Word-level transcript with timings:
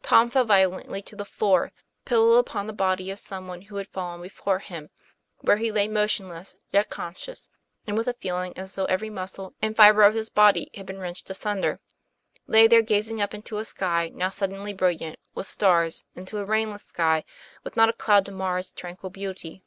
Tom 0.00 0.30
fell 0.30 0.44
violently 0.44 1.02
to 1.02 1.16
the 1.16 1.24
floor, 1.24 1.72
pillowed 2.04 2.38
upon 2.38 2.68
the 2.68 2.72
body 2.72 3.10
of 3.10 3.18
some 3.18 3.48
one 3.48 3.62
who 3.62 3.74
had 3.74 3.88
fallen 3.88 4.22
before 4.22 4.60
him, 4.60 4.90
where 5.38 5.56
he 5.56 5.72
lay 5.72 5.88
motionless, 5.88 6.54
yet 6.70 6.88
con 6.88 7.14
scious, 7.14 7.48
and 7.84 7.98
with 7.98 8.06
a 8.06 8.12
feeling 8.14 8.56
as 8.56 8.76
though 8.76 8.84
every 8.84 9.10
muscle 9.10 9.54
and 9.60 9.76
fibre 9.76 10.04
of 10.04 10.14
his 10.14 10.30
body 10.30 10.70
had 10.76 10.86
been 10.86 11.00
wrenched 11.00 11.28
asunder 11.30 11.80
lay 12.46 12.68
there 12.68 12.80
gazing 12.80 13.20
up 13.20 13.34
into 13.34 13.58
a 13.58 13.64
sky 13.64 14.08
now 14.14 14.28
suddenly 14.28 14.72
brilliant 14.72 15.18
with 15.34 15.48
stars, 15.48 16.04
into 16.14 16.38
a 16.38 16.44
rainless 16.44 16.84
sky 16.84 17.24
with 17.64 17.76
not 17.76 17.88
a 17.88 17.92
cloud 17.92 18.24
to 18.24 18.30
mar 18.30 18.60
its 18.60 18.72
tranquil 18.72 19.10
beauty. 19.10 19.64